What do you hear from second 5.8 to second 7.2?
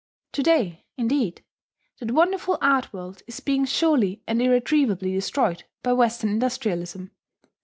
by Western industrialism.